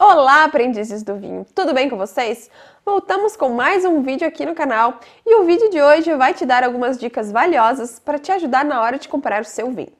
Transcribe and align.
Olá, 0.00 0.44
aprendizes 0.44 1.02
do 1.02 1.16
vinho! 1.16 1.44
Tudo 1.52 1.74
bem 1.74 1.90
com 1.90 1.96
vocês? 1.96 2.48
Voltamos 2.86 3.36
com 3.36 3.48
mais 3.48 3.84
um 3.84 4.00
vídeo 4.00 4.28
aqui 4.28 4.46
no 4.46 4.54
canal 4.54 5.00
e 5.26 5.34
o 5.40 5.44
vídeo 5.44 5.68
de 5.70 5.82
hoje 5.82 6.14
vai 6.14 6.32
te 6.32 6.46
dar 6.46 6.62
algumas 6.62 6.96
dicas 6.96 7.32
valiosas 7.32 7.98
para 7.98 8.16
te 8.16 8.30
ajudar 8.30 8.64
na 8.64 8.80
hora 8.80 8.96
de 8.96 9.08
comprar 9.08 9.42
o 9.42 9.44
seu 9.44 9.72
vinho. 9.72 9.90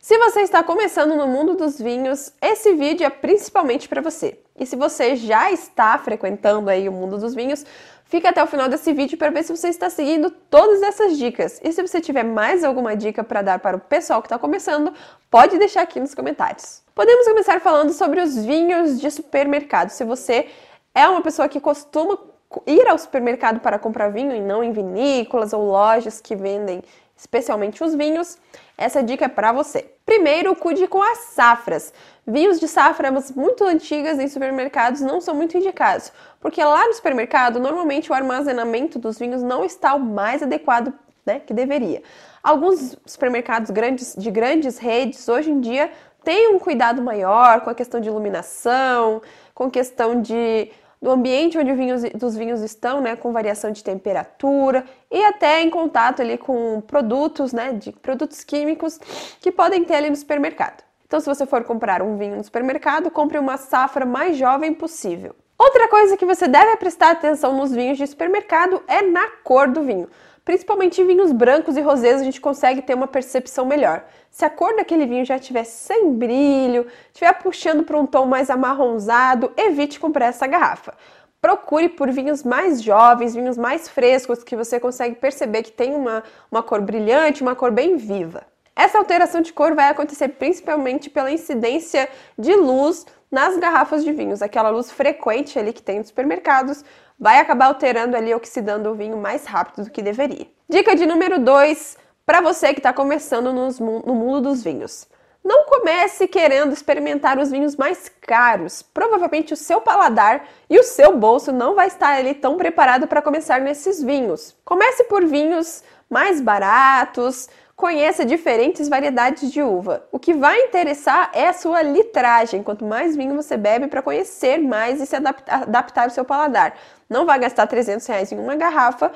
Se 0.00 0.16
você 0.16 0.40
está 0.40 0.62
começando 0.62 1.14
no 1.14 1.26
mundo 1.26 1.54
dos 1.54 1.78
vinhos, 1.78 2.32
esse 2.40 2.72
vídeo 2.72 3.06
é 3.06 3.10
principalmente 3.10 3.90
para 3.90 4.00
você. 4.00 4.38
E 4.58 4.64
se 4.64 4.74
você 4.74 5.16
já 5.16 5.52
está 5.52 5.98
frequentando 5.98 6.70
aí 6.70 6.88
o 6.88 6.92
mundo 6.92 7.18
dos 7.18 7.34
vinhos, 7.34 7.64
fica 8.08 8.30
até 8.30 8.42
o 8.42 8.46
final 8.46 8.68
desse 8.68 8.92
vídeo 8.92 9.16
para 9.16 9.30
ver 9.30 9.44
se 9.44 9.54
você 9.54 9.68
está 9.68 9.88
seguindo 9.88 10.30
todas 10.30 10.82
essas 10.82 11.16
dicas. 11.16 11.60
E 11.62 11.72
se 11.72 11.80
você 11.80 12.00
tiver 12.00 12.24
mais 12.24 12.64
alguma 12.64 12.96
dica 12.96 13.22
para 13.22 13.42
dar 13.42 13.58
para 13.60 13.76
o 13.76 13.80
pessoal 13.80 14.20
que 14.20 14.26
está 14.26 14.38
começando, 14.38 14.92
pode 15.30 15.58
deixar 15.58 15.82
aqui 15.82 16.00
nos 16.00 16.14
comentários. 16.14 16.82
Podemos 16.94 17.26
começar 17.28 17.60
falando 17.60 17.92
sobre 17.92 18.20
os 18.20 18.36
vinhos 18.36 19.00
de 19.00 19.10
supermercado. 19.10 19.90
Se 19.90 20.04
você 20.04 20.48
é 20.94 21.06
uma 21.06 21.22
pessoa 21.22 21.48
que 21.48 21.60
costuma 21.60 22.18
ir 22.66 22.88
ao 22.88 22.98
supermercado 22.98 23.60
para 23.60 23.78
comprar 23.78 24.08
vinho 24.08 24.34
e 24.34 24.40
não 24.40 24.64
em 24.64 24.72
vinícolas 24.72 25.52
ou 25.52 25.66
lojas 25.66 26.20
que 26.20 26.34
vendem 26.34 26.82
especialmente 27.18 27.82
os 27.82 27.94
vinhos, 27.96 28.38
essa 28.76 29.02
dica 29.02 29.24
é 29.24 29.28
para 29.28 29.52
você. 29.52 29.92
Primeiro, 30.06 30.54
cuide 30.54 30.86
com 30.86 31.02
as 31.02 31.18
safras. 31.34 31.92
Vinhos 32.24 32.60
de 32.60 32.68
safras 32.68 33.32
muito 33.32 33.64
antigas 33.64 34.20
em 34.20 34.28
supermercados 34.28 35.00
não 35.00 35.20
são 35.20 35.34
muito 35.34 35.58
indicados, 35.58 36.12
porque 36.40 36.62
lá 36.62 36.86
no 36.86 36.94
supermercado, 36.94 37.58
normalmente 37.58 38.10
o 38.12 38.14
armazenamento 38.14 38.98
dos 38.98 39.18
vinhos 39.18 39.42
não 39.42 39.64
está 39.64 39.94
o 39.94 40.00
mais 40.00 40.42
adequado 40.42 40.92
né, 41.26 41.40
que 41.40 41.52
deveria. 41.52 42.02
Alguns 42.42 42.96
supermercados 43.04 43.70
grandes, 43.70 44.14
de 44.16 44.30
grandes 44.30 44.78
redes 44.78 45.28
hoje 45.28 45.50
em 45.50 45.60
dia 45.60 45.90
têm 46.22 46.54
um 46.54 46.58
cuidado 46.58 47.02
maior 47.02 47.62
com 47.62 47.70
a 47.70 47.74
questão 47.74 48.00
de 48.00 48.08
iluminação, 48.08 49.20
com 49.54 49.68
questão 49.68 50.22
de 50.22 50.70
do 51.00 51.10
ambiente 51.10 51.58
onde 51.58 51.72
vinhos, 51.72 52.02
dos 52.14 52.36
vinhos 52.36 52.60
estão, 52.60 53.00
né, 53.00 53.16
com 53.16 53.32
variação 53.32 53.70
de 53.70 53.82
temperatura 53.82 54.84
e 55.10 55.24
até 55.24 55.62
em 55.62 55.70
contato 55.70 56.22
ali 56.22 56.36
com 56.36 56.80
produtos, 56.80 57.52
né, 57.52 57.72
de 57.72 57.92
produtos 57.92 58.42
químicos 58.44 58.98
que 59.40 59.52
podem 59.52 59.84
ter 59.84 59.94
ali 59.94 60.10
no 60.10 60.16
supermercado. 60.16 60.82
Então, 61.06 61.20
se 61.20 61.26
você 61.26 61.46
for 61.46 61.64
comprar 61.64 62.02
um 62.02 62.16
vinho 62.18 62.36
no 62.36 62.44
supermercado, 62.44 63.10
compre 63.10 63.38
uma 63.38 63.56
safra 63.56 64.04
mais 64.04 64.36
jovem 64.36 64.74
possível. 64.74 65.34
Outra 65.58 65.88
coisa 65.88 66.16
que 66.16 66.26
você 66.26 66.46
deve 66.46 66.76
prestar 66.76 67.10
atenção 67.10 67.56
nos 67.56 67.72
vinhos 67.72 67.98
de 67.98 68.06
supermercado 68.06 68.82
é 68.86 69.02
na 69.02 69.26
cor 69.42 69.68
do 69.68 69.82
vinho. 69.82 70.08
Principalmente 70.48 70.98
em 70.98 71.06
vinhos 71.06 71.30
brancos 71.30 71.76
e 71.76 71.82
rosés 71.82 72.22
a 72.22 72.24
gente 72.24 72.40
consegue 72.40 72.80
ter 72.80 72.94
uma 72.94 73.06
percepção 73.06 73.66
melhor. 73.66 74.06
Se 74.30 74.46
a 74.46 74.48
cor 74.48 74.74
daquele 74.74 75.04
vinho 75.04 75.22
já 75.22 75.36
estiver 75.36 75.64
sem 75.64 76.14
brilho, 76.14 76.86
estiver 77.08 77.34
puxando 77.34 77.84
para 77.84 77.98
um 77.98 78.06
tom 78.06 78.24
mais 78.24 78.48
amarronzado, 78.48 79.52
evite 79.58 80.00
comprar 80.00 80.28
essa 80.28 80.46
garrafa. 80.46 80.94
Procure 81.38 81.90
por 81.90 82.10
vinhos 82.10 82.42
mais 82.44 82.82
jovens, 82.82 83.34
vinhos 83.34 83.58
mais 83.58 83.90
frescos, 83.90 84.42
que 84.42 84.56
você 84.56 84.80
consegue 84.80 85.16
perceber 85.16 85.64
que 85.64 85.70
tem 85.70 85.94
uma, 85.94 86.24
uma 86.50 86.62
cor 86.62 86.80
brilhante, 86.80 87.42
uma 87.42 87.54
cor 87.54 87.70
bem 87.70 87.96
viva. 87.96 88.42
Essa 88.74 88.96
alteração 88.96 89.42
de 89.42 89.52
cor 89.52 89.74
vai 89.74 89.90
acontecer 89.90 90.28
principalmente 90.28 91.10
pela 91.10 91.30
incidência 91.30 92.08
de 92.38 92.54
luz 92.54 93.04
nas 93.30 93.56
garrafas 93.56 94.04
de 94.04 94.12
vinhos, 94.12 94.42
aquela 94.42 94.70
luz 94.70 94.90
frequente 94.90 95.58
ali 95.58 95.72
que 95.72 95.82
tem 95.82 95.98
nos 95.98 96.08
supermercados, 96.08 96.84
vai 97.18 97.38
acabar 97.40 97.66
alterando 97.66 98.16
ali, 98.16 98.32
oxidando 98.34 98.90
o 98.90 98.94
vinho 98.94 99.16
mais 99.16 99.44
rápido 99.44 99.84
do 99.84 99.90
que 99.90 100.02
deveria. 100.02 100.46
Dica 100.68 100.94
de 100.94 101.06
número 101.06 101.38
2 101.38 101.96
para 102.24 102.40
você 102.40 102.72
que 102.74 102.80
está 102.80 102.92
começando 102.92 103.52
nos, 103.52 103.78
no 103.80 104.14
mundo 104.14 104.42
dos 104.42 104.62
vinhos. 104.62 105.06
Não 105.42 105.64
comece 105.64 106.28
querendo 106.28 106.72
experimentar 106.72 107.38
os 107.38 107.50
vinhos 107.50 107.74
mais 107.74 108.10
caros. 108.20 108.82
Provavelmente 108.82 109.54
o 109.54 109.56
seu 109.56 109.80
paladar 109.80 110.46
e 110.68 110.78
o 110.78 110.82
seu 110.82 111.16
bolso 111.16 111.52
não 111.52 111.74
vai 111.74 111.86
estar 111.86 112.18
ali 112.18 112.34
tão 112.34 112.56
preparado 112.58 113.06
para 113.06 113.22
começar 113.22 113.60
nesses 113.60 114.02
vinhos. 114.02 114.54
Comece 114.64 115.04
por 115.04 115.24
vinhos 115.24 115.82
mais 116.10 116.40
baratos, 116.40 117.48
conheça 117.78 118.24
diferentes 118.26 118.88
variedades 118.88 119.52
de 119.52 119.62
uva. 119.62 120.04
O 120.10 120.18
que 120.18 120.34
vai 120.34 120.62
interessar 120.62 121.30
é 121.32 121.46
a 121.46 121.52
sua 121.52 121.80
litragem. 121.80 122.60
Quanto 122.60 122.84
mais 122.84 123.14
vinho 123.14 123.36
você 123.36 123.56
bebe 123.56 123.86
para 123.86 124.02
conhecer 124.02 124.58
mais 124.58 125.00
e 125.00 125.06
se 125.06 125.14
adaptar, 125.14 125.62
adaptar 125.62 126.02
ao 126.02 126.10
seu 126.10 126.24
paladar. 126.24 126.76
Não 127.08 127.24
vai 127.24 127.38
gastar 127.38 127.68
300 127.68 128.04
reais 128.08 128.32
em 128.32 128.38
uma 128.38 128.56
garrafa, 128.56 129.12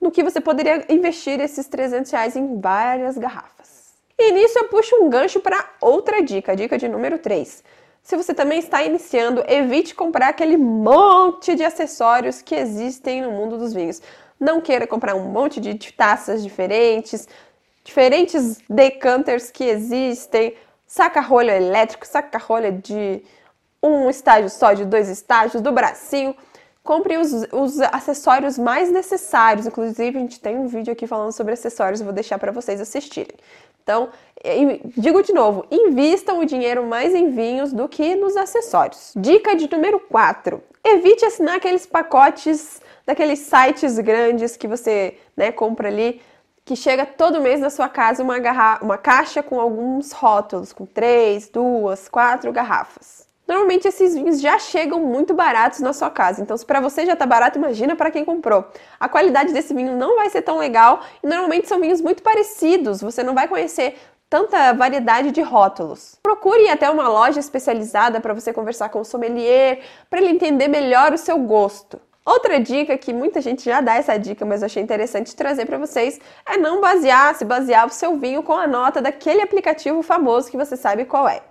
no 0.00 0.12
que 0.12 0.22
você 0.22 0.40
poderia 0.40 0.84
investir 0.88 1.40
esses 1.40 1.66
300 1.66 2.08
reais 2.12 2.36
em 2.36 2.60
várias 2.60 3.18
garrafas. 3.18 3.94
E 4.16 4.30
nisso 4.30 4.60
eu 4.60 4.68
puxo 4.68 4.94
um 5.02 5.10
gancho 5.10 5.40
para 5.40 5.70
outra 5.80 6.22
dica, 6.22 6.54
dica 6.54 6.78
de 6.78 6.86
número 6.86 7.18
3. 7.18 7.64
Se 8.00 8.16
você 8.16 8.32
também 8.32 8.60
está 8.60 8.80
iniciando, 8.84 9.42
evite 9.48 9.92
comprar 9.92 10.28
aquele 10.28 10.56
monte 10.56 11.56
de 11.56 11.64
acessórios 11.64 12.40
que 12.40 12.54
existem 12.54 13.22
no 13.22 13.32
mundo 13.32 13.58
dos 13.58 13.74
vinhos. 13.74 14.00
Não 14.38 14.60
queira 14.60 14.86
comprar 14.86 15.16
um 15.16 15.24
monte 15.30 15.60
de 15.60 15.92
taças 15.92 16.44
diferentes, 16.44 17.26
diferentes 17.84 18.58
decanters 18.68 19.50
que 19.50 19.64
existem, 19.64 20.54
saca-rolha 20.86 21.56
elétrico, 21.56 22.06
saca-rolha 22.06 22.72
de 22.72 23.22
um 23.82 24.08
estágio 24.08 24.48
só, 24.48 24.72
de 24.72 24.84
dois 24.84 25.08
estágios, 25.08 25.62
do 25.62 25.70
bracinho. 25.70 26.34
Compre 26.82 27.16
os, 27.16 27.32
os, 27.52 27.80
acessórios 27.80 28.58
mais 28.58 28.90
necessários. 28.90 29.66
Inclusive, 29.66 30.18
a 30.18 30.20
gente 30.20 30.40
tem 30.40 30.56
um 30.56 30.66
vídeo 30.66 30.92
aqui 30.92 31.06
falando 31.06 31.32
sobre 31.32 31.52
acessórios, 31.52 32.00
vou 32.00 32.12
deixar 32.12 32.38
para 32.38 32.52
vocês 32.52 32.80
assistirem. 32.80 33.36
Então, 33.82 34.08
digo 34.96 35.22
de 35.22 35.32
novo, 35.32 35.66
invistam 35.70 36.40
o 36.40 36.46
dinheiro 36.46 36.86
mais 36.86 37.14
em 37.14 37.30
vinhos 37.30 37.72
do 37.72 37.86
que 37.86 38.14
nos 38.16 38.34
acessórios. 38.36 39.12
Dica 39.14 39.54
de 39.54 39.70
número 39.70 40.00
4. 40.00 40.62
Evite 40.82 41.24
assinar 41.24 41.56
aqueles 41.56 41.86
pacotes 41.86 42.80
daqueles 43.06 43.40
sites 43.40 43.98
grandes 43.98 44.56
que 44.56 44.66
você 44.66 45.18
né, 45.36 45.52
compra 45.52 45.88
ali 45.88 46.20
que 46.64 46.74
chega 46.74 47.04
todo 47.04 47.40
mês 47.40 47.60
na 47.60 47.68
sua 47.68 47.88
casa 47.88 48.22
uma, 48.22 48.36
uma 48.80 48.96
caixa 48.96 49.42
com 49.42 49.60
alguns 49.60 50.12
rótulos, 50.12 50.72
com 50.72 50.86
três, 50.86 51.48
duas, 51.48 52.08
quatro 52.08 52.50
garrafas. 52.52 53.28
Normalmente 53.46 53.86
esses 53.86 54.14
vinhos 54.14 54.40
já 54.40 54.58
chegam 54.58 55.00
muito 55.00 55.34
baratos 55.34 55.80
na 55.80 55.92
sua 55.92 56.10
casa, 56.10 56.40
então 56.40 56.56
se 56.56 56.64
para 56.64 56.80
você 56.80 57.04
já 57.04 57.14
tá 57.14 57.26
barato, 57.26 57.58
imagina 57.58 57.94
para 57.94 58.10
quem 58.10 58.24
comprou. 58.24 58.64
A 58.98 59.06
qualidade 59.06 59.52
desse 59.52 59.74
vinho 59.74 59.94
não 59.98 60.16
vai 60.16 60.30
ser 60.30 60.40
tão 60.40 60.56
legal 60.56 61.02
e 61.22 61.26
normalmente 61.26 61.68
são 61.68 61.78
vinhos 61.78 62.00
muito 62.00 62.22
parecidos, 62.22 63.02
você 63.02 63.22
não 63.22 63.34
vai 63.34 63.46
conhecer 63.46 63.98
tanta 64.30 64.72
variedade 64.72 65.30
de 65.30 65.42
rótulos. 65.42 66.16
Procure 66.22 66.70
até 66.70 66.88
uma 66.88 67.06
loja 67.06 67.38
especializada 67.38 68.18
para 68.18 68.32
você 68.32 68.50
conversar 68.50 68.88
com 68.88 69.00
o 69.00 69.04
sommelier, 69.04 69.82
para 70.08 70.20
ele 70.20 70.30
entender 70.30 70.68
melhor 70.68 71.12
o 71.12 71.18
seu 71.18 71.38
gosto. 71.40 72.00
Outra 72.24 72.58
dica 72.58 72.96
que 72.96 73.12
muita 73.12 73.40
gente 73.42 73.62
já 73.62 73.82
dá 73.82 73.96
essa 73.96 74.16
dica, 74.16 74.46
mas 74.46 74.62
eu 74.62 74.66
achei 74.66 74.82
interessante 74.82 75.36
trazer 75.36 75.66
para 75.66 75.76
vocês, 75.76 76.18
é 76.46 76.56
não 76.56 76.80
basear, 76.80 77.34
se 77.34 77.44
basear 77.44 77.86
o 77.86 77.90
seu 77.90 78.16
vinho 78.16 78.42
com 78.42 78.54
a 78.54 78.66
nota 78.66 79.02
daquele 79.02 79.42
aplicativo 79.42 80.02
famoso 80.02 80.50
que 80.50 80.56
você 80.56 80.74
sabe 80.74 81.04
qual 81.04 81.28
é. 81.28 81.42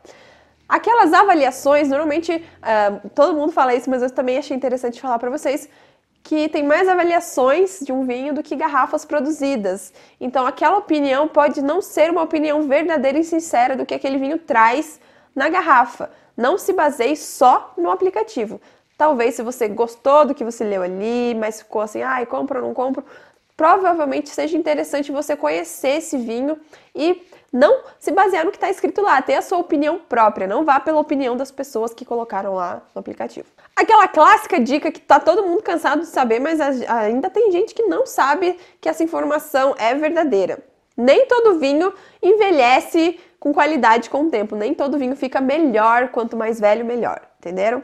Aquelas 0.67 1.13
avaliações, 1.13 1.89
normalmente 1.89 2.33
uh, 2.33 3.09
todo 3.09 3.35
mundo 3.35 3.51
fala 3.51 3.75
isso, 3.75 3.87
mas 3.87 4.01
eu 4.01 4.09
também 4.09 4.39
achei 4.39 4.57
interessante 4.57 4.99
falar 4.99 5.19
para 5.19 5.29
vocês 5.29 5.69
que 6.23 6.49
tem 6.49 6.63
mais 6.63 6.87
avaliações 6.87 7.81
de 7.81 7.91
um 7.91 8.05
vinho 8.05 8.33
do 8.33 8.41
que 8.41 8.55
garrafas 8.55 9.05
produzidas. 9.05 9.93
Então, 10.19 10.47
aquela 10.47 10.77
opinião 10.77 11.27
pode 11.27 11.61
não 11.61 11.81
ser 11.81 12.09
uma 12.09 12.23
opinião 12.23 12.63
verdadeira 12.63 13.19
e 13.19 13.23
sincera 13.23 13.75
do 13.75 13.85
que 13.85 13.93
aquele 13.93 14.17
vinho 14.17 14.39
traz 14.39 15.01
na 15.35 15.49
garrafa. 15.49 16.09
Não 16.35 16.57
se 16.57 16.71
baseie 16.71 17.17
só 17.17 17.73
no 17.77 17.91
aplicativo. 17.91 18.59
Talvez 18.97 19.35
se 19.35 19.41
você 19.41 19.67
gostou 19.67 20.25
do 20.25 20.35
que 20.35 20.43
você 20.43 20.63
leu 20.63 20.81
ali, 20.81 21.35
mas 21.35 21.59
ficou 21.59 21.81
assim, 21.81 22.01
ai, 22.01 22.25
compro 22.25 22.59
ou 22.59 22.67
não 22.67 22.73
compro, 22.73 23.03
provavelmente 23.55 24.29
seja 24.29 24.57
interessante 24.57 25.11
você 25.11 25.35
conhecer 25.35 25.97
esse 25.97 26.17
vinho 26.17 26.57
e 26.95 27.25
não 27.51 27.83
se 27.99 28.11
basear 28.11 28.45
no 28.45 28.51
que 28.51 28.57
está 28.57 28.69
escrito 28.69 29.01
lá, 29.01 29.21
ter 29.21 29.35
a 29.35 29.41
sua 29.41 29.59
opinião 29.59 29.99
própria, 29.99 30.47
não 30.47 30.65
vá 30.65 30.79
pela 30.79 30.99
opinião 30.99 31.37
das 31.37 31.51
pessoas 31.51 31.93
que 31.93 32.03
colocaram 32.03 32.55
lá 32.55 32.81
no 32.95 32.99
aplicativo. 32.99 33.47
Aquela 33.75 34.07
clássica 34.07 34.59
dica 34.59 34.91
que 34.91 34.99
tá 34.99 35.19
todo 35.19 35.45
mundo 35.45 35.61
cansado 35.61 36.01
de 36.01 36.07
saber, 36.07 36.39
mas 36.39 36.59
ainda 36.59 37.29
tem 37.29 37.51
gente 37.51 37.73
que 37.73 37.83
não 37.83 38.05
sabe 38.05 38.57
que 38.81 38.89
essa 38.89 39.03
informação 39.03 39.75
é 39.77 39.93
verdadeira. 39.93 40.59
Nem 40.95 41.25
todo 41.25 41.59
vinho 41.59 41.93
envelhece 42.21 43.19
com 43.39 43.53
qualidade 43.53 44.09
com 44.09 44.23
o 44.23 44.29
tempo, 44.29 44.55
nem 44.55 44.73
todo 44.73 44.97
vinho 44.97 45.15
fica 45.15 45.41
melhor, 45.41 46.09
quanto 46.09 46.37
mais 46.37 46.59
velho, 46.59 46.85
melhor, 46.85 47.21
entenderam? 47.39 47.83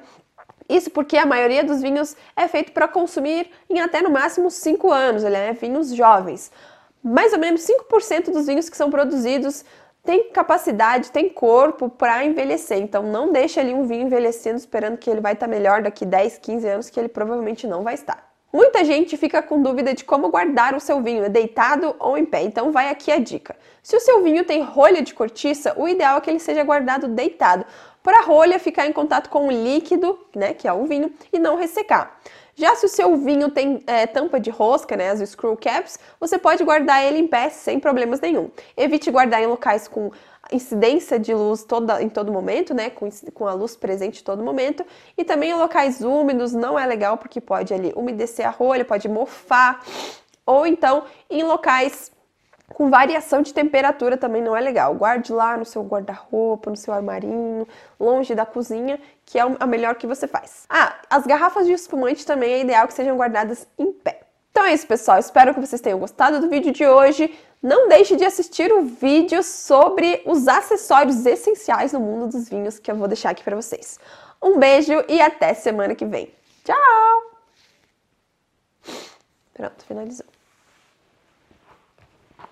Isso 0.69 0.91
porque 0.91 1.17
a 1.17 1.25
maioria 1.25 1.63
dos 1.63 1.81
vinhos 1.81 2.15
é 2.35 2.47
feito 2.47 2.71
para 2.71 2.87
consumir 2.87 3.49
em 3.67 3.79
até 3.79 4.01
no 4.01 4.11
máximo 4.11 4.51
5 4.51 4.91
anos, 4.91 5.23
ele 5.23 5.35
é 5.35 5.51
vinhos 5.51 5.93
jovens. 5.93 6.51
Mais 7.03 7.33
ou 7.33 7.39
menos 7.39 7.65
5% 7.65 8.31
dos 8.31 8.45
vinhos 8.45 8.69
que 8.69 8.77
são 8.77 8.91
produzidos 8.91 9.65
têm 10.03 10.31
capacidade, 10.31 11.11
têm 11.11 11.29
corpo 11.29 11.89
para 11.89 12.23
envelhecer. 12.23 12.77
Então 12.77 13.03
não 13.03 13.31
deixe 13.31 13.59
ali 13.59 13.73
um 13.73 13.87
vinho 13.87 14.05
envelhecendo 14.05 14.57
esperando 14.57 14.97
que 14.97 15.09
ele 15.09 15.21
vai 15.21 15.33
estar 15.33 15.47
tá 15.47 15.51
melhor 15.51 15.81
daqui 15.81 16.05
10, 16.05 16.37
15 16.37 16.67
anos, 16.67 16.89
que 16.89 16.99
ele 16.99 17.09
provavelmente 17.09 17.65
não 17.65 17.83
vai 17.83 17.95
estar. 17.95 18.29
Muita 18.51 18.83
gente 18.83 19.15
fica 19.15 19.43
com 19.43 19.61
dúvida 19.61 19.93
de 19.93 20.03
como 20.03 20.29
guardar 20.29 20.75
o 20.75 20.79
seu 20.79 21.01
vinho, 21.01 21.29
deitado 21.29 21.95
ou 21.99 22.17
em 22.17 22.25
pé. 22.25 22.41
Então 22.41 22.71
vai 22.71 22.89
aqui 22.89 23.11
a 23.11 23.19
dica. 23.19 23.55
Se 23.89 23.95
o 23.95 23.99
seu 23.99 24.21
vinho 24.21 24.43
tem 24.43 24.61
rolha 24.61 25.01
de 25.01 25.15
cortiça, 25.15 25.73
o 25.75 25.87
ideal 25.87 26.19
é 26.19 26.21
que 26.21 26.29
ele 26.29 26.37
seja 26.37 26.63
guardado 26.63 27.07
deitado, 27.07 27.65
para 28.03 28.19
a 28.19 28.21
rolha 28.21 28.59
ficar 28.59 28.85
em 28.85 28.93
contato 28.93 29.31
com 29.31 29.47
o 29.47 29.51
líquido, 29.51 30.19
né, 30.35 30.53
que 30.53 30.67
é 30.67 30.71
o 30.71 30.85
vinho, 30.85 31.11
e 31.33 31.39
não 31.39 31.55
ressecar. 31.55 32.19
Já 32.53 32.75
se 32.75 32.85
o 32.85 32.87
seu 32.87 33.17
vinho 33.17 33.49
tem 33.49 33.83
é, 33.87 34.05
tampa 34.05 34.39
de 34.39 34.51
rosca, 34.51 34.95
né, 34.95 35.09
as 35.09 35.27
screw 35.27 35.57
caps, 35.57 35.97
você 36.19 36.37
pode 36.37 36.63
guardar 36.63 37.03
ele 37.03 37.17
em 37.17 37.25
pé 37.25 37.49
sem 37.49 37.79
problemas 37.79 38.21
nenhum. 38.21 38.51
Evite 38.77 39.09
guardar 39.09 39.41
em 39.41 39.47
locais 39.47 39.87
com 39.87 40.11
incidência 40.51 41.17
de 41.17 41.33
luz 41.33 41.63
toda, 41.63 41.99
em 41.99 42.09
todo 42.09 42.31
momento, 42.31 42.75
né, 42.75 42.91
com, 42.91 43.09
com 43.33 43.47
a 43.47 43.53
luz 43.53 43.75
presente 43.75 44.21
em 44.21 44.23
todo 44.23 44.43
momento, 44.43 44.85
e 45.17 45.23
também 45.23 45.49
em 45.49 45.55
locais 45.55 46.01
úmidos 46.01 46.53
não 46.53 46.77
é 46.77 46.85
legal 46.85 47.17
porque 47.17 47.41
pode 47.41 47.73
ali 47.73 47.91
umedecer 47.95 48.45
a 48.45 48.51
rolha, 48.51 48.85
pode 48.85 49.09
mofar, 49.09 49.83
ou 50.45 50.67
então 50.67 51.05
em 51.27 51.41
locais 51.41 52.11
com 52.73 52.89
variação 52.89 53.41
de 53.41 53.53
temperatura 53.53 54.17
também 54.17 54.41
não 54.41 54.55
é 54.55 54.61
legal. 54.61 54.93
Guarde 54.95 55.33
lá 55.33 55.57
no 55.57 55.65
seu 55.65 55.83
guarda-roupa, 55.83 56.69
no 56.69 56.77
seu 56.77 56.93
armarinho, 56.93 57.67
longe 57.99 58.33
da 58.35 58.45
cozinha, 58.45 58.99
que 59.25 59.37
é 59.37 59.41
a 59.59 59.67
melhor 59.67 59.95
que 59.95 60.07
você 60.07 60.27
faz. 60.27 60.65
Ah, 60.69 60.95
as 61.09 61.25
garrafas 61.25 61.65
de 61.65 61.73
espumante 61.73 62.25
também 62.25 62.53
é 62.53 62.61
ideal 62.61 62.87
que 62.87 62.93
sejam 62.93 63.17
guardadas 63.17 63.67
em 63.77 63.91
pé. 63.91 64.21
Então 64.51 64.65
é 64.65 64.73
isso, 64.73 64.87
pessoal. 64.87 65.19
Espero 65.19 65.53
que 65.53 65.59
vocês 65.59 65.81
tenham 65.81 65.99
gostado 65.99 66.39
do 66.39 66.49
vídeo 66.49 66.71
de 66.71 66.85
hoje. 66.85 67.33
Não 67.61 67.89
deixe 67.89 68.15
de 68.15 68.23
assistir 68.23 68.71
o 68.71 68.83
vídeo 68.83 69.43
sobre 69.43 70.21
os 70.25 70.47
acessórios 70.47 71.25
essenciais 71.25 71.93
no 71.93 71.99
mundo 71.99 72.27
dos 72.27 72.47
vinhos 72.47 72.79
que 72.79 72.89
eu 72.89 72.95
vou 72.95 73.07
deixar 73.07 73.31
aqui 73.31 73.43
para 73.43 73.55
vocês. 73.55 73.99
Um 74.41 74.57
beijo 74.57 75.03
e 75.09 75.21
até 75.21 75.53
semana 75.53 75.93
que 75.93 76.05
vem. 76.05 76.33
Tchau! 76.63 77.39
Pronto, 79.53 79.83
finalizou. 79.85 80.38